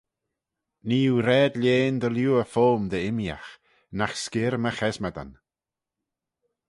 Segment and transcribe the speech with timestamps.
[0.87, 3.53] Nee oo raad lhean dy liooar foym dy immeeaght:
[3.97, 5.31] nagh skyrr my chesmadyn.